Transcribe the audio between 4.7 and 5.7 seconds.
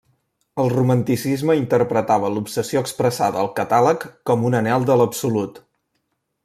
de l'absolut.